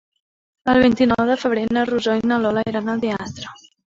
[0.71, 3.55] El vint-i-nou de febrer na Rosó i na Lola iran al teatre.